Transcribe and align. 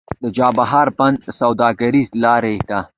د 0.23 0.25
چابهار 0.37 0.87
بندر 0.97 1.29
سوداګریزه 1.41 2.15
لاره 2.23 2.55
ده 2.69 2.79